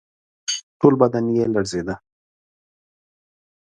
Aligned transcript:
ټول 0.79 0.93
بدن 1.01 1.25
یې 1.35 1.45
لړزېده. 1.53 1.95